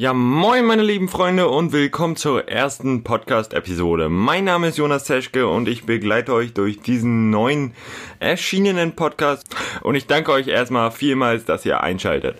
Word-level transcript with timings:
Ja, 0.00 0.14
moin 0.14 0.64
meine 0.64 0.84
lieben 0.84 1.08
Freunde 1.08 1.48
und 1.48 1.72
willkommen 1.72 2.14
zur 2.14 2.48
ersten 2.48 3.02
Podcast-Episode. 3.02 4.08
Mein 4.08 4.44
Name 4.44 4.68
ist 4.68 4.78
Jonas 4.78 5.02
Teschke 5.02 5.48
und 5.48 5.66
ich 5.66 5.86
begleite 5.86 6.34
euch 6.34 6.54
durch 6.54 6.80
diesen 6.80 7.30
neuen 7.30 7.74
erschienenen 8.20 8.94
Podcast 8.94 9.56
und 9.82 9.96
ich 9.96 10.06
danke 10.06 10.30
euch 10.30 10.46
erstmal 10.46 10.92
vielmals, 10.92 11.46
dass 11.46 11.66
ihr 11.66 11.80
einschaltet. 11.80 12.38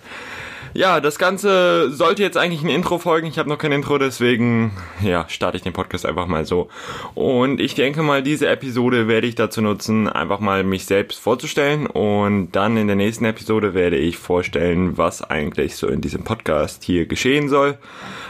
Ja, 0.74 1.00
das 1.00 1.18
Ganze 1.18 1.90
sollte 1.90 2.22
jetzt 2.22 2.36
eigentlich 2.36 2.62
ein 2.62 2.68
Intro 2.68 2.98
folgen. 2.98 3.26
Ich 3.26 3.38
habe 3.38 3.48
noch 3.48 3.58
kein 3.58 3.72
Intro, 3.72 3.98
deswegen 3.98 4.72
ja, 5.02 5.26
starte 5.28 5.56
ich 5.56 5.62
den 5.62 5.72
Podcast 5.72 6.06
einfach 6.06 6.26
mal 6.26 6.44
so. 6.44 6.68
Und 7.14 7.60
ich 7.60 7.74
denke 7.74 8.02
mal, 8.02 8.22
diese 8.22 8.48
Episode 8.48 9.08
werde 9.08 9.26
ich 9.26 9.34
dazu 9.34 9.60
nutzen, 9.62 10.08
einfach 10.08 10.40
mal 10.40 10.64
mich 10.64 10.84
selbst 10.84 11.18
vorzustellen. 11.18 11.86
Und 11.86 12.52
dann 12.52 12.76
in 12.76 12.86
der 12.86 12.96
nächsten 12.96 13.24
Episode 13.24 13.74
werde 13.74 13.96
ich 13.96 14.18
vorstellen, 14.18 14.98
was 14.98 15.22
eigentlich 15.22 15.76
so 15.76 15.88
in 15.88 16.00
diesem 16.00 16.24
Podcast 16.24 16.84
hier 16.84 17.06
geschehen 17.06 17.48
soll. 17.48 17.78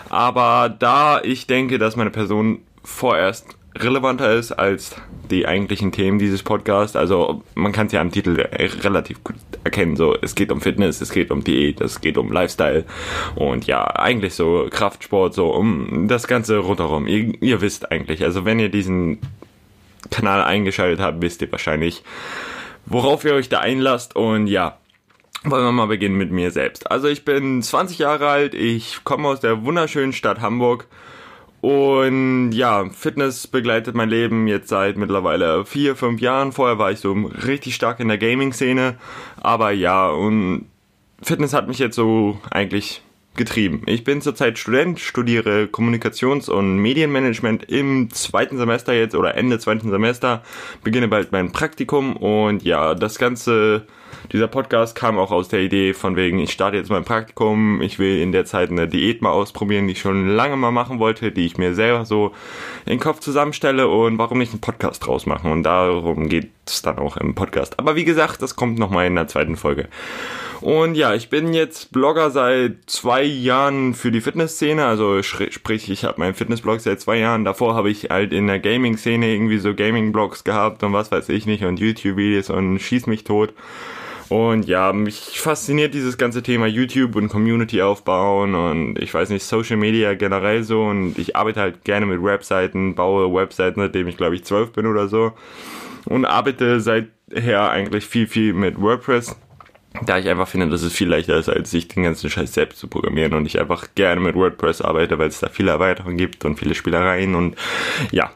Aber 0.09 0.69
da 0.69 1.21
ich 1.23 1.47
denke, 1.47 1.79
dass 1.79 1.97
meine 1.97 2.11
Person 2.11 2.61
vorerst 2.83 3.58
relevanter 3.83 4.33
ist 4.35 4.53
als 4.53 4.97
die 5.31 5.47
eigentlichen 5.47 5.93
Themen 5.93 6.19
dieses 6.19 6.43
Podcasts. 6.43 6.97
Also 6.97 7.43
man 7.55 7.73
kann 7.73 7.87
es 7.87 7.93
ja 7.93 8.01
am 8.01 8.11
Titel 8.11 8.41
relativ 8.41 9.23
gut 9.25 9.37
erkennen. 9.65 9.97
So, 9.97 10.17
es 10.21 10.35
geht 10.35 10.51
um 10.51 10.61
Fitness, 10.61 11.01
es 11.01 11.11
geht 11.11 11.31
um 11.31 11.45
Diät, 11.45 11.81
es 11.81 12.01
geht 12.01 12.19
um 12.19 12.33
Lifestyle 12.33 12.85
und 13.35 13.67
ja, 13.67 13.85
eigentlich 13.85 14.35
so 14.35 14.67
Kraftsport, 14.71 15.35
so 15.35 15.51
um 15.51 16.09
das 16.09 16.27
Ganze 16.27 16.59
rundherum. 16.59 17.07
Ihr, 17.07 17.41
ihr 17.43 17.61
wisst 17.61 17.91
eigentlich, 17.91 18.25
also 18.25 18.45
wenn 18.45 18.59
ihr 18.59 18.71
diesen 18.71 19.19
Kanal 20.11 20.43
eingeschaltet 20.43 21.01
habt, 21.01 21.21
wisst 21.21 21.43
ihr 21.43 21.53
wahrscheinlich, 21.53 22.03
worauf 22.87 23.25
ihr 23.25 23.35
euch 23.35 23.49
da 23.49 23.61
einlasst 23.61 24.17
und 24.17 24.47
ja. 24.47 24.79
Wollen 25.45 25.65
wir 25.65 25.71
mal 25.71 25.87
beginnen 25.87 26.17
mit 26.17 26.33
mir 26.33 26.51
selbst. 26.51 26.91
Also 26.91 27.07
ich 27.07 27.25
bin 27.25 27.63
20 27.63 28.01
Jahre 28.01 28.29
alt, 28.29 28.55
ich 28.55 29.05
komme 29.05 29.29
aus 29.29 29.39
der 29.39 29.65
wunderschönen 29.65 30.13
Stadt 30.13 30.41
Hamburg 30.41 30.89
und 31.61 32.53
ja, 32.53 32.89
Fitness 32.91 33.47
begleitet 33.47 33.95
mein 33.95 34.09
Leben 34.09 34.47
jetzt 34.47 34.69
seit 34.69 34.97
mittlerweile 34.97 35.65
vier, 35.65 35.97
fünf 35.97 36.21
Jahren. 36.21 36.53
Vorher 36.53 36.79
war 36.79 36.93
ich 36.93 37.01
so 37.01 37.13
richtig 37.13 37.75
stark 37.75 37.99
in 38.01 38.09
der 38.09 38.19
Gaming-Szene. 38.19 38.97
Aber 39.41 39.73
ja, 39.73 40.09
und 40.09 40.67
Fitness 41.21 41.53
hat 41.53 41.67
mich 41.67 41.81
jetzt 41.81 41.97
so 41.97 42.41
eigentlich 42.51 43.03
getrieben. 43.35 43.83
Ich 43.87 44.05
bin 44.05 44.21
zurzeit 44.21 44.59
Student, 44.59 45.01
studiere 45.01 45.65
Kommunikations- 45.65 46.51
und 46.51 46.79
Medienmanagement 46.79 47.65
im 47.65 48.11
zweiten 48.11 48.59
Semester 48.59 48.93
jetzt 48.93 49.15
oder 49.15 49.37
Ende 49.37 49.59
zweiten 49.59 49.91
Semester, 49.91 50.43
beginne 50.85 51.09
bald 51.09 51.33
mein 51.33 51.53
Praktikum 51.53 52.17
und 52.17 52.65
ja, 52.65 52.95
das 52.95 53.19
Ganze 53.19 53.87
dieser 54.33 54.49
Podcast 54.49 54.95
kam 54.95 55.19
auch 55.19 55.31
aus 55.31 55.49
der 55.49 55.61
Idee 55.61 55.95
von 55.95 56.17
wegen, 56.17 56.39
ich 56.39 56.53
starte 56.53 56.77
jetzt 56.77 56.91
mein 56.91 57.05
Praktikum, 57.05 57.81
ich 57.81 57.99
will 57.99 58.21
in 58.21 58.33
der 58.33 58.45
Zeit 58.45 58.71
eine 58.71 58.89
Diät 58.89 59.23
mal 59.23 59.31
ausprobieren, 59.31 59.87
die 59.87 59.93
ich 59.93 60.01
schon 60.01 60.29
lange 60.29 60.57
mal 60.57 60.71
machen 60.71 60.99
wollte, 60.99 61.33
die 61.33 61.47
ich 61.47 61.59
mir 61.59 61.75
selber 61.75 62.05
so 62.05 62.33
in 62.85 62.91
den 62.91 63.01
Kopf 63.01 63.21
zusammenstelle 63.21 63.89
und 63.89 64.19
warum 64.19 64.39
nicht 64.39 64.53
einen 64.53 64.61
Podcast 64.61 65.07
draus 65.07 65.27
machen 65.27 65.51
und 65.51 65.63
darum 65.63 66.29
geht 66.29 66.51
es 66.67 66.83
dann 66.83 66.99
auch 66.99 67.17
im 67.17 67.35
Podcast. 67.35 67.79
Aber 67.79 67.97
wie 67.97 68.05
gesagt, 68.05 68.43
das 68.43 68.57
kommt 68.57 68.79
nochmal 68.79 69.07
in 69.07 69.15
der 69.15 69.29
zweiten 69.29 69.57
Folge. 69.57 69.89
Und 70.61 70.97
ja, 70.97 71.15
ich 71.15 71.31
bin 71.31 71.55
jetzt 71.55 71.93
Blogger 71.93 72.31
seit 72.31 72.79
zwei 72.87 73.23
Jahren 73.23 73.95
für 73.95 74.11
die 74.11 74.21
Fitnessszene, 74.21 74.85
also 74.85 75.23
sprich, 75.23 75.89
ich 75.89 76.05
habe 76.05 76.19
meinen 76.19 76.35
Fitnessblog 76.35 76.81
seit 76.81 77.01
zwei 77.01 77.19
Jahren. 77.19 77.45
Davor 77.45 77.75
habe 77.75 77.91
ich 77.91 78.11
halt 78.11 78.33
in 78.33 78.49
der 78.49 78.59
Gaming-Szene 78.59 79.33
irgendwie 79.33 79.59
so 79.59 79.75
Gaming-Blogs 79.75 80.43
gehabt 80.43 80.83
und 80.83 80.93
was 80.93 81.13
weiß 81.13 81.29
ich 81.29 81.47
nicht 81.47 81.65
und 81.65 81.79
YouTube-Videos 81.79 82.51
und 82.51 82.81
schieß 82.81 83.07
mich 83.07 83.23
tot. 83.23 83.55
Und 84.29 84.67
ja, 84.67 84.93
mich 84.93 85.41
fasziniert 85.41 85.95
dieses 85.95 86.19
ganze 86.19 86.43
Thema 86.43 86.67
YouTube 86.67 87.17
und 87.17 87.29
Community 87.29 87.81
aufbauen 87.81 88.55
und 88.55 88.99
ich 88.99 89.15
weiß 89.15 89.31
nicht, 89.31 89.43
Social 89.43 89.79
Media 89.79 90.15
generell 90.15 90.63
so. 90.65 90.83
Und 90.83 91.19
ich 91.19 91.35
arbeite 91.35 91.61
halt 91.61 91.85
gerne 91.85 92.05
mit 92.05 92.23
Webseiten, 92.23 92.95
baue 92.95 93.33
Webseiten, 93.33 93.81
seitdem 93.81 94.07
ich 94.09 94.19
glaube 94.19 94.35
ich 94.35 94.45
zwölf 94.45 94.73
bin 94.73 94.87
oder 94.87 95.09
so. 95.09 95.33
Und 96.05 96.27
arbeite 96.27 96.81
seither 96.81 97.71
eigentlich 97.71 98.05
viel, 98.07 98.27
viel 98.27 98.53
mit 98.53 98.81
WordPress. 98.81 99.37
Da 100.05 100.19
ich 100.19 100.29
einfach 100.29 100.47
finde, 100.47 100.69
dass 100.69 100.83
es 100.83 100.93
viel 100.93 101.09
leichter 101.09 101.39
ist, 101.39 101.49
als 101.49 101.71
sich 101.71 101.89
den 101.89 102.03
ganzen 102.03 102.29
Scheiß 102.29 102.53
selbst 102.53 102.79
zu 102.79 102.89
programmieren 102.89 103.33
und 103.33 103.47
ich 103.47 103.59
einfach 103.59 103.89
gerne 103.95 104.21
mit 104.21 104.35
WordPress 104.35 104.83
arbeite, 104.83 105.19
weil 105.19 105.29
es 105.29 105.41
da 105.41 105.49
viele 105.49 105.71
Erweiterungen 105.71 106.19
gibt 106.19 106.45
und 106.45 106.59
viele 106.59 106.75
Spielereien 106.75 107.35
und 107.35 107.57
ja, 108.13 108.31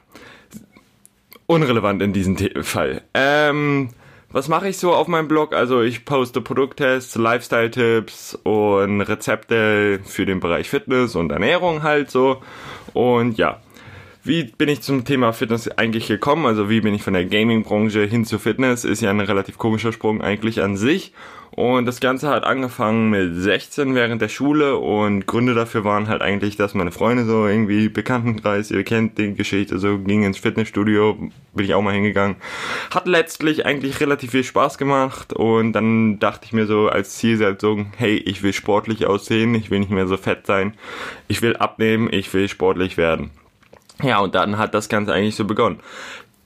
unrelevant 1.46 2.02
in 2.02 2.14
diesem 2.14 2.36
Fall. 2.62 3.02
Ähm, 3.12 3.90
was 4.32 4.48
mache 4.48 4.68
ich 4.68 4.78
so 4.78 4.92
auf 4.92 5.08
meinem 5.08 5.28
Blog? 5.28 5.54
Also 5.54 5.82
ich 5.82 6.04
poste 6.04 6.40
Produkttests, 6.40 7.16
Lifestyle-Tipps 7.16 8.38
und 8.42 9.00
Rezepte 9.02 10.00
für 10.04 10.26
den 10.26 10.40
Bereich 10.40 10.68
Fitness 10.68 11.14
und 11.14 11.30
Ernährung 11.30 11.82
halt 11.82 12.10
so. 12.10 12.42
Und 12.94 13.38
ja, 13.38 13.60
wie 14.24 14.44
bin 14.44 14.68
ich 14.68 14.80
zum 14.82 15.04
Thema 15.04 15.32
Fitness 15.32 15.68
eigentlich 15.68 16.06
gekommen? 16.06 16.46
Also 16.46 16.70
wie 16.70 16.80
bin 16.80 16.94
ich 16.94 17.02
von 17.02 17.12
der 17.12 17.26
Gaming-Branche 17.26 18.04
hin 18.04 18.24
zu 18.24 18.38
Fitness? 18.38 18.84
Ist 18.84 19.02
ja 19.02 19.10
ein 19.10 19.20
relativ 19.20 19.58
komischer 19.58 19.92
Sprung 19.92 20.22
eigentlich 20.22 20.62
an 20.62 20.76
sich. 20.76 21.12
Und 21.54 21.84
das 21.84 22.00
Ganze 22.00 22.30
hat 22.30 22.44
angefangen 22.44 23.10
mit 23.10 23.36
16 23.36 23.94
während 23.94 24.22
der 24.22 24.28
Schule 24.28 24.78
und 24.78 25.26
Gründe 25.26 25.52
dafür 25.54 25.84
waren 25.84 26.08
halt 26.08 26.22
eigentlich, 26.22 26.56
dass 26.56 26.72
meine 26.72 26.92
Freunde 26.92 27.26
so 27.26 27.46
irgendwie 27.46 27.90
Bekanntenkreis, 27.90 28.70
ihr 28.70 28.84
kennt 28.84 29.18
die 29.18 29.34
Geschichte, 29.34 29.78
so 29.78 29.98
ging 29.98 30.22
ins 30.22 30.38
Fitnessstudio, 30.38 31.18
bin 31.52 31.64
ich 31.64 31.74
auch 31.74 31.82
mal 31.82 31.92
hingegangen. 31.92 32.36
Hat 32.90 33.06
letztlich 33.06 33.66
eigentlich 33.66 34.00
relativ 34.00 34.30
viel 34.30 34.44
Spaß 34.44 34.78
gemacht 34.78 35.34
und 35.34 35.74
dann 35.74 36.18
dachte 36.18 36.46
ich 36.46 36.54
mir 36.54 36.64
so 36.64 36.88
als 36.88 37.16
Zielsetzung, 37.16 37.92
hey, 37.98 38.16
ich 38.16 38.42
will 38.42 38.54
sportlich 38.54 39.06
aussehen, 39.06 39.54
ich 39.54 39.70
will 39.70 39.80
nicht 39.80 39.90
mehr 39.90 40.06
so 40.06 40.16
fett 40.16 40.46
sein, 40.46 40.72
ich 41.28 41.42
will 41.42 41.56
abnehmen, 41.56 42.08
ich 42.10 42.32
will 42.32 42.48
sportlich 42.48 42.96
werden. 42.96 43.30
Ja, 44.02 44.20
und 44.20 44.34
dann 44.34 44.56
hat 44.56 44.72
das 44.72 44.88
Ganze 44.88 45.12
eigentlich 45.12 45.36
so 45.36 45.44
begonnen. 45.44 45.80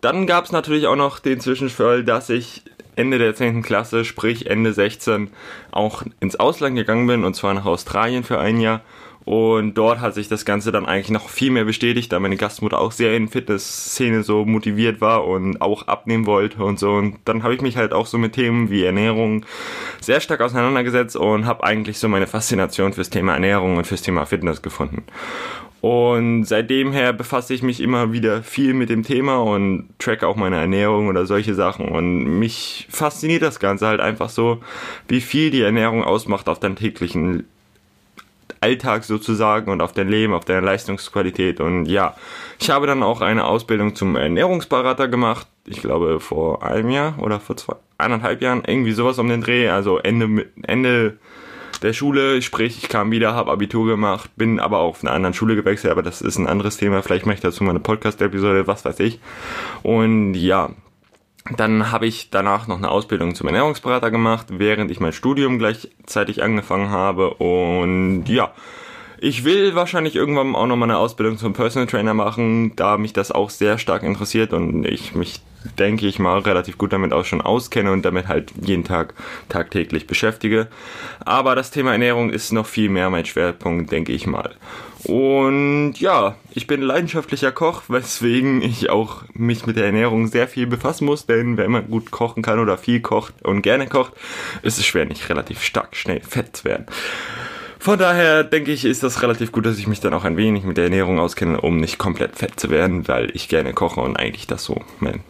Dann 0.07 0.29
gab 0.29 0.45
es 0.45 0.53
natürlich 0.53 0.87
auch 0.87 0.95
noch 0.95 1.19
den 1.19 1.41
Zwischenfall, 1.41 2.05
dass 2.05 2.31
ich 2.31 2.63
Ende 2.95 3.19
der 3.19 3.35
10. 3.35 3.63
Klasse, 3.63 4.05
sprich 4.05 4.49
Ende 4.49 4.73
16, 4.73 5.33
auch 5.73 6.05
ins 6.21 6.37
Ausland 6.39 6.77
gegangen 6.77 7.09
bin, 7.09 7.25
und 7.25 7.35
zwar 7.35 7.55
nach 7.55 7.65
Australien 7.65 8.23
für 8.23 8.39
ein 8.39 8.61
Jahr. 8.61 8.83
Und 9.25 9.75
dort 9.75 9.99
hat 9.99 10.15
sich 10.15 10.29
das 10.29 10.45
Ganze 10.45 10.71
dann 10.71 10.87
eigentlich 10.87 11.11
noch 11.11 11.29
viel 11.29 11.51
mehr 11.51 11.65
bestätigt, 11.65 12.13
da 12.13 12.21
meine 12.21 12.37
Gastmutter 12.37 12.79
auch 12.79 12.93
sehr 12.93 13.17
in 13.17 13.27
Fitnessszene 13.27 14.23
so 14.23 14.45
motiviert 14.45 15.01
war 15.01 15.27
und 15.27 15.61
auch 15.61 15.89
abnehmen 15.89 16.27
wollte 16.27 16.63
und 16.63 16.79
so. 16.79 16.93
Und 16.93 17.17
dann 17.25 17.43
habe 17.43 17.57
ich 17.57 17.61
mich 17.61 17.77
halt 17.77 17.93
auch 17.93 18.07
so 18.07 18.17
mit 18.17 18.35
Themen 18.35 18.71
wie 18.71 18.85
Ernährung 18.85 19.45
sehr 20.01 20.21
stark 20.21 20.41
auseinandergesetzt 20.41 21.17
und 21.17 21.47
habe 21.47 21.65
eigentlich 21.65 21.99
so 21.99 22.07
meine 22.07 22.29
Faszination 22.29 22.93
fürs 22.93 23.11
Thema 23.11 23.33
Ernährung 23.33 23.77
und 23.77 23.89
fürs 23.89 24.03
Thema 24.03 24.25
Fitness 24.25 24.63
gefunden. 24.63 25.03
Und 25.87 26.43
seitdem 26.47 26.91
her 26.91 27.13
befasse 27.13 27.55
ich 27.55 27.63
mich 27.63 27.81
immer 27.81 28.11
wieder 28.11 28.43
viel 28.43 28.75
mit 28.75 28.91
dem 28.91 29.05
Thema 29.05 29.37
und 29.37 29.89
tracke 30.01 30.27
auch 30.27 30.35
meine 30.35 30.57
Ernährung 30.57 31.07
oder 31.07 31.27
solche 31.27 31.55
Sachen. 31.55 31.87
Und 31.87 32.25
mich 32.41 32.89
fasziniert 32.91 33.43
das 33.43 33.61
Ganze 33.61 33.87
halt 33.87 34.01
einfach 34.01 34.29
so, 34.29 34.61
wie 35.07 35.21
viel 35.21 35.53
die 35.53 35.63
Ernährung 35.63 36.03
ausmacht 36.03 36.49
auf 36.49 36.59
deinen 36.59 36.75
täglichen 36.75 37.45
Alltag 38.61 39.05
sozusagen 39.05 39.71
und 39.71 39.81
auf 39.81 39.93
dein 39.93 40.09
Leben, 40.09 40.33
auf 40.33 40.45
deine 40.45 40.67
Leistungsqualität. 40.67 41.61
Und 41.61 41.87
ja, 41.87 42.17
ich 42.59 42.69
habe 42.69 42.89
dann 42.89 43.05
auch 43.05 43.21
eine 43.21 43.45
Ausbildung 43.45 43.95
zum 43.95 44.17
Ernährungsberater 44.17 45.07
gemacht. 45.07 45.47
Ich 45.67 45.83
glaube 45.83 46.19
vor 46.19 46.65
einem 46.65 46.91
Jahr 46.91 47.15
oder 47.21 47.39
vor 47.39 47.57
zwei, 47.59 47.77
eineinhalb 47.97 48.43
Jahren, 48.43 48.65
irgendwie 48.67 48.93
sowas 48.93 49.21
um 49.21 49.29
den 49.29 49.41
Dreh. 49.41 49.69
Also 49.69 49.99
Ende, 49.99 50.47
Ende 50.65 51.17
der 51.79 51.93
Schule, 51.93 52.43
sprich, 52.43 52.79
ich 52.83 52.89
kam 52.89 53.11
wieder, 53.11 53.35
habe 53.35 53.51
Abitur 53.51 53.87
gemacht, 53.87 54.31
bin 54.37 54.61
aber 54.61 54.79
auch 54.79 54.91
auf 54.91 55.03
einer 55.03 55.13
anderen 55.13 55.35
Schule 55.35 55.57
gewechselt, 55.57 55.93
aber 55.93 56.03
das 56.03 56.21
ist 56.21 56.39
ein 56.39 56.47
anderes 56.47 56.77
Thema. 56.77 57.03
Vielleicht 57.03 57.27
mache 57.27 57.35
ich 57.35 57.41
dazu 57.41 57.65
mal 57.65 57.71
eine 57.71 57.81
Podcast-Episode, 57.81 58.67
was 58.67 58.85
weiß 58.85 59.01
ich. 59.01 59.21
Und 59.83 60.35
ja, 60.35 60.71
dann 61.57 61.93
habe 61.93 62.07
ich 62.07 62.31
danach 62.31 62.67
noch 62.67 62.79
eine 62.79 62.91
Ausbildung 62.91 63.35
zum 63.35 63.47
Ernährungsberater 63.47 64.11
gemacht, 64.11 64.47
während 64.51 64.91
ich 64.91 65.01
mein 65.01 65.13
Studium 65.13 65.59
gleichzeitig 65.59 66.43
angefangen 66.43 66.91
habe. 66.91 67.35
Und 67.35 68.25
ja, 68.27 68.53
ich 69.19 69.45
will 69.45 69.75
wahrscheinlich 69.75 70.17
irgendwann 70.17 70.55
auch 70.55 70.67
noch 70.67 70.77
mal 70.77 70.85
eine 70.85 70.99
Ausbildung 70.99 71.39
zum 71.39 71.53
Personal 71.53 71.87
Trainer 71.87 72.15
machen, 72.15 72.75
da 72.77 72.99
mich 72.99 73.13
das 73.13 73.33
auch 73.33 73.51
sehr 73.51 73.79
stark 73.79 74.03
interessiert 74.03 74.53
und 74.53 74.85
ich 74.85 75.15
mich, 75.15 75.41
denke 75.79 76.07
ich 76.07 76.19
mal, 76.19 76.39
relativ 76.39 76.79
gut 76.79 76.93
damit 76.93 77.13
auch 77.13 77.25
schon 77.25 77.41
auskenne 77.41 77.93
und 77.93 78.05
damit 78.05 78.29
halt 78.29 78.53
jeden 78.61 78.85
Tag 78.85 79.15
tagtäglich 79.49 80.07
beschäftige. 80.07 80.69
Aber 81.25 81.55
das 81.55 81.71
Thema 81.71 81.93
Ernährung 81.93 82.31
ist 82.31 82.53
noch 82.53 82.67
viel 82.67 82.89
mehr 82.89 83.11
mein 83.11 83.25
Schwerpunkt, 83.25 83.91
denke 83.91 84.13
ich 84.13 84.27
mal. 84.27 84.55
Und 85.05 85.95
ja, 86.01 86.35
ich 86.51 86.67
bin 86.67 86.83
leidenschaftlicher 86.83 87.53
Koch, 87.53 87.83
weswegen 87.89 88.63
ich 88.63 88.91
auch 88.91 89.23
mich 89.35 89.67
mit 89.67 89.77
der 89.77 89.87
Ernährung 89.87 90.27
sehr 90.27 90.49
viel 90.49 90.67
befassen 90.67 91.05
muss, 91.05 91.27
denn 91.27 91.57
wenn 91.57 91.71
man 91.71 91.89
gut 91.89 92.11
kochen 92.11 92.43
kann 92.43 92.59
oder 92.59 92.77
viel 92.79 93.01
kocht 93.01 93.35
und 93.45 93.63
gerne 93.63 93.87
kocht, 93.87 94.13
ist 94.63 94.79
es 94.79 94.87
schwer, 94.87 95.05
nicht 95.05 95.29
relativ 95.29 95.63
stark 95.63 95.95
schnell 95.97 96.21
fett 96.21 96.57
zu 96.57 96.65
werden. 96.65 96.87
Von 97.79 98.01
daher 98.01 98.43
denke 98.43 98.73
ich, 98.73 98.85
ist 98.85 99.05
das 99.05 99.23
relativ 99.23 99.53
gut, 99.53 99.65
dass 99.65 99.79
ich 99.79 99.87
mich 99.87 100.01
dann 100.01 100.13
auch 100.13 100.25
ein 100.25 100.37
wenig 100.37 100.65
mit 100.65 100.77
der 100.77 100.85
Ernährung 100.85 101.21
auskenne, 101.21 101.61
um 101.61 101.77
nicht 101.77 101.99
komplett 101.99 102.35
fett 102.35 102.59
zu 102.59 102.69
werden, 102.69 103.07
weil 103.07 103.31
ich 103.35 103.49
gerne 103.49 103.75
koche 103.75 104.01
und 104.01 104.17
eigentlich 104.17 104.49
das 104.49 104.65
so 104.65 104.83
mein, 104.99 105.21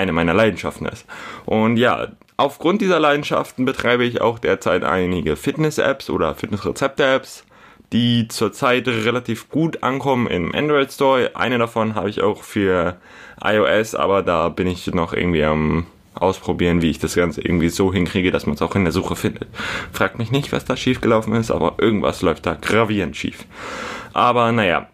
eine 0.00 0.12
meiner 0.12 0.34
Leidenschaften 0.34 0.86
ist. 0.86 1.04
Und 1.44 1.76
ja, 1.76 2.08
aufgrund 2.36 2.80
dieser 2.80 2.98
Leidenschaften 2.98 3.64
betreibe 3.64 4.04
ich 4.04 4.20
auch 4.20 4.38
derzeit 4.38 4.82
einige 4.82 5.36
Fitness-Apps 5.36 6.08
oder 6.08 6.34
Fitness-Rezepte-Apps, 6.34 7.44
die 7.92 8.28
zurzeit 8.28 8.88
relativ 8.88 9.50
gut 9.50 9.82
ankommen 9.82 10.26
im 10.26 10.54
Android 10.54 10.90
Store. 10.92 11.30
Eine 11.34 11.58
davon 11.58 11.94
habe 11.94 12.08
ich 12.08 12.22
auch 12.22 12.42
für 12.42 12.96
iOS, 13.44 13.94
aber 13.94 14.22
da 14.22 14.48
bin 14.48 14.66
ich 14.66 14.86
noch 14.88 15.12
irgendwie 15.12 15.44
am 15.44 15.86
ausprobieren, 16.14 16.82
wie 16.82 16.90
ich 16.90 16.98
das 16.98 17.14
Ganze 17.14 17.40
irgendwie 17.40 17.68
so 17.68 17.92
hinkriege, 17.92 18.30
dass 18.30 18.46
man 18.46 18.54
es 18.54 18.62
auch 18.62 18.74
in 18.74 18.84
der 18.84 18.92
Suche 18.92 19.16
findet. 19.16 19.48
Fragt 19.92 20.18
mich 20.18 20.30
nicht, 20.30 20.52
was 20.52 20.64
da 20.64 20.76
schiefgelaufen 20.76 21.34
ist, 21.34 21.50
aber 21.50 21.74
irgendwas 21.78 22.20
läuft 22.22 22.46
da 22.46 22.54
gravierend 22.54 23.16
schief. 23.16 23.46
Aber 24.12 24.50
naja, 24.50 24.88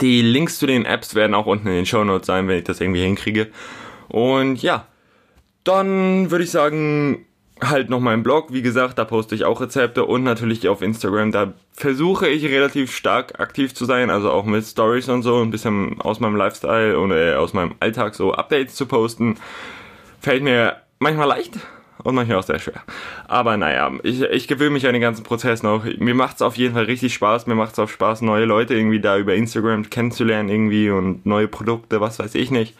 die 0.00 0.20
Links 0.20 0.58
zu 0.58 0.66
den 0.66 0.84
Apps 0.84 1.14
werden 1.14 1.34
auch 1.34 1.46
unten 1.46 1.68
in 1.68 1.74
den 1.74 1.86
Show 1.86 2.04
Notes 2.04 2.26
sein, 2.26 2.48
wenn 2.48 2.58
ich 2.58 2.64
das 2.64 2.80
irgendwie 2.80 3.02
hinkriege. 3.02 3.48
Und 4.08 4.62
ja, 4.62 4.86
dann 5.64 6.30
würde 6.30 6.44
ich 6.44 6.50
sagen, 6.50 7.26
halt 7.62 7.90
noch 7.90 8.00
meinen 8.00 8.22
Blog. 8.22 8.52
Wie 8.52 8.62
gesagt, 8.62 8.98
da 8.98 9.04
poste 9.04 9.34
ich 9.34 9.44
auch 9.44 9.60
Rezepte 9.60 10.04
und 10.04 10.24
natürlich 10.24 10.68
auf 10.68 10.82
Instagram. 10.82 11.32
Da 11.32 11.52
versuche 11.72 12.28
ich 12.28 12.44
relativ 12.44 12.94
stark 12.94 13.38
aktiv 13.40 13.74
zu 13.74 13.84
sein, 13.84 14.10
also 14.10 14.30
auch 14.30 14.44
mit 14.44 14.64
Stories 14.64 15.08
und 15.08 15.22
so, 15.22 15.40
ein 15.40 15.50
bisschen 15.50 16.00
aus 16.00 16.20
meinem 16.20 16.36
Lifestyle 16.36 16.98
und 16.98 17.12
aus 17.12 17.52
meinem 17.52 17.74
Alltag 17.80 18.14
so 18.14 18.32
Updates 18.32 18.74
zu 18.74 18.86
posten. 18.86 19.36
Fällt 20.20 20.42
mir 20.42 20.76
manchmal 20.98 21.28
leicht, 21.28 21.58
und 22.02 22.14
manchmal 22.14 22.38
auch 22.38 22.42
sehr 22.42 22.58
schwer. 22.58 22.82
Aber 23.28 23.56
naja, 23.56 23.90
ich, 24.02 24.22
ich 24.22 24.48
gewöhne 24.48 24.70
mich 24.70 24.86
an 24.86 24.92
den 24.92 25.02
ganzen 25.02 25.22
Prozess 25.22 25.62
noch. 25.62 25.84
Mir 25.84 26.14
macht 26.14 26.36
es 26.36 26.42
auf 26.42 26.56
jeden 26.56 26.74
Fall 26.74 26.84
richtig 26.84 27.14
Spaß. 27.14 27.46
Mir 27.46 27.54
macht 27.54 27.72
es 27.72 27.78
auch 27.78 27.88
Spaß, 27.88 28.22
neue 28.22 28.44
Leute 28.44 28.74
irgendwie 28.74 29.00
da 29.00 29.18
über 29.18 29.34
Instagram 29.34 29.88
kennenzulernen 29.90 30.48
irgendwie 30.48 30.90
und 30.90 31.24
neue 31.26 31.48
Produkte, 31.48 32.00
was 32.00 32.18
weiß 32.18 32.34
ich 32.34 32.50
nicht. 32.50 32.76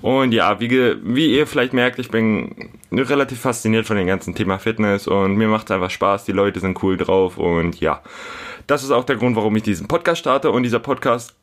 Und 0.00 0.32
ja, 0.32 0.60
wie, 0.60 0.70
wie 1.02 1.36
ihr 1.36 1.46
vielleicht 1.46 1.72
merkt, 1.72 1.98
ich 1.98 2.10
bin 2.10 2.70
relativ 2.90 3.40
fasziniert 3.40 3.86
von 3.86 3.96
dem 3.96 4.06
ganzen 4.06 4.34
Thema 4.34 4.58
Fitness 4.58 5.08
und 5.08 5.36
mir 5.36 5.48
macht 5.48 5.66
es 5.66 5.70
einfach 5.70 5.90
Spaß. 5.90 6.24
Die 6.24 6.32
Leute 6.32 6.60
sind 6.60 6.82
cool 6.82 6.96
drauf 6.96 7.38
und 7.38 7.80
ja, 7.80 8.02
das 8.66 8.84
ist 8.84 8.90
auch 8.90 9.04
der 9.04 9.16
Grund, 9.16 9.36
warum 9.36 9.56
ich 9.56 9.62
diesen 9.62 9.88
Podcast 9.88 10.20
starte 10.20 10.50
und 10.50 10.62
dieser 10.62 10.78
Podcast 10.78 11.34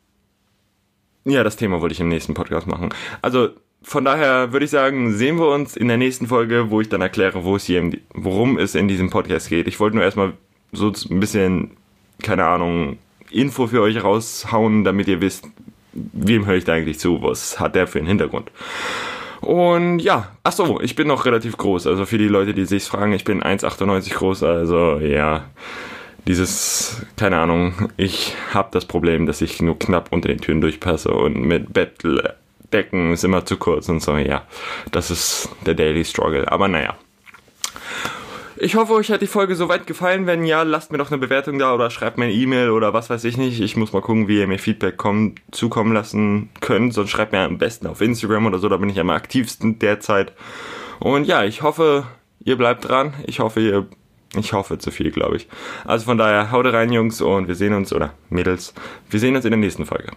ja, 1.24 1.44
das 1.44 1.56
Thema 1.56 1.80
wollte 1.80 1.92
ich 1.92 2.00
im 2.00 2.08
nächsten 2.08 2.32
Podcast 2.32 2.66
machen. 2.66 2.88
Also 3.20 3.50
von 3.82 4.04
daher 4.04 4.52
würde 4.52 4.64
ich 4.64 4.70
sagen, 4.70 5.12
sehen 5.12 5.38
wir 5.38 5.48
uns 5.48 5.76
in 5.76 5.88
der 5.88 5.96
nächsten 5.96 6.26
Folge, 6.26 6.70
wo 6.70 6.80
ich 6.80 6.88
dann 6.88 7.00
erkläre, 7.00 7.44
wo 7.44 7.56
es 7.56 7.64
hier, 7.64 7.90
worum 8.12 8.58
es 8.58 8.74
in 8.74 8.88
diesem 8.88 9.10
Podcast 9.10 9.48
geht. 9.48 9.66
Ich 9.68 9.80
wollte 9.80 9.96
nur 9.96 10.04
erstmal 10.04 10.34
so 10.72 10.92
ein 11.10 11.20
bisschen, 11.20 11.72
keine 12.22 12.44
Ahnung, 12.46 12.98
Info 13.30 13.66
für 13.66 13.80
euch 13.80 14.02
raushauen, 14.02 14.84
damit 14.84 15.08
ihr 15.08 15.20
wisst, 15.20 15.46
wem 15.92 16.46
höre 16.46 16.56
ich 16.56 16.64
da 16.64 16.74
eigentlich 16.74 16.98
zu, 16.98 17.22
was 17.22 17.58
hat 17.58 17.74
der 17.74 17.86
für 17.86 17.98
einen 17.98 18.08
Hintergrund. 18.08 18.50
Und 19.40 20.00
ja, 20.00 20.32
ach 20.44 20.52
so, 20.52 20.80
ich 20.80 20.96
bin 20.96 21.08
noch 21.08 21.24
relativ 21.24 21.56
groß. 21.56 21.86
Also 21.86 22.04
für 22.04 22.18
die 22.18 22.28
Leute, 22.28 22.52
die 22.52 22.66
sich 22.66 22.84
fragen, 22.84 23.12
ich 23.12 23.24
bin 23.24 23.42
1,98 23.42 24.14
groß. 24.14 24.42
Also 24.42 24.98
ja, 24.98 25.46
dieses, 26.26 27.06
keine 27.16 27.38
Ahnung, 27.38 27.90
ich 27.96 28.34
habe 28.52 28.68
das 28.72 28.84
Problem, 28.84 29.26
dass 29.26 29.40
ich 29.40 29.62
nur 29.62 29.78
knapp 29.78 30.12
unter 30.12 30.28
den 30.28 30.40
Türen 30.40 30.60
durchpasse 30.60 31.10
und 31.10 31.40
mit 31.40 31.72
Bett 31.72 31.94
Decken 32.72 33.12
ist 33.12 33.24
immer 33.24 33.44
zu 33.44 33.56
kurz 33.56 33.88
und 33.88 34.00
so, 34.00 34.16
ja. 34.16 34.42
Das 34.92 35.10
ist 35.10 35.48
der 35.66 35.74
Daily 35.74 36.04
Struggle. 36.04 36.50
Aber 36.50 36.68
naja. 36.68 36.96
Ich 38.62 38.74
hoffe, 38.74 38.92
euch 38.92 39.10
hat 39.10 39.22
die 39.22 39.26
Folge 39.26 39.56
soweit 39.56 39.86
gefallen. 39.86 40.26
Wenn 40.26 40.44
ja, 40.44 40.64
lasst 40.64 40.92
mir 40.92 40.98
doch 40.98 41.10
eine 41.10 41.16
Bewertung 41.16 41.58
da 41.58 41.74
oder 41.74 41.88
schreibt 41.88 42.18
mir 42.18 42.24
eine 42.24 42.34
E-Mail 42.34 42.68
oder 42.70 42.92
was 42.92 43.08
weiß 43.08 43.24
ich 43.24 43.38
nicht. 43.38 43.58
Ich 43.60 43.74
muss 43.74 43.94
mal 43.94 44.02
gucken, 44.02 44.28
wie 44.28 44.38
ihr 44.38 44.46
mir 44.46 44.58
Feedback 44.58 44.98
kommen, 44.98 45.36
zukommen 45.50 45.94
lassen 45.94 46.50
könnt. 46.60 46.92
Sonst 46.92 47.08
schreibt 47.08 47.32
mir 47.32 47.40
am 47.40 47.56
besten 47.56 47.86
auf 47.86 48.02
Instagram 48.02 48.44
oder 48.44 48.58
so, 48.58 48.68
da 48.68 48.76
bin 48.76 48.90
ich 48.90 49.00
am 49.00 49.08
aktivsten 49.08 49.78
derzeit. 49.78 50.34
Und 50.98 51.24
ja, 51.26 51.42
ich 51.44 51.62
hoffe, 51.62 52.04
ihr 52.44 52.56
bleibt 52.56 52.86
dran. 52.86 53.14
Ich 53.26 53.40
hoffe, 53.40 53.60
ihr. 53.60 53.86
Ich 54.36 54.52
hoffe 54.52 54.78
zu 54.78 54.90
viel, 54.92 55.10
glaube 55.10 55.36
ich. 55.36 55.48
Also 55.84 56.04
von 56.04 56.16
daher, 56.18 56.52
haut 56.52 56.66
rein, 56.66 56.92
Jungs, 56.92 57.20
und 57.20 57.48
wir 57.48 57.56
sehen 57.56 57.74
uns, 57.74 57.92
oder 57.92 58.12
Mädels, 58.28 58.74
wir 59.08 59.18
sehen 59.18 59.34
uns 59.34 59.44
in 59.44 59.50
der 59.50 59.58
nächsten 59.58 59.86
Folge. 59.86 60.12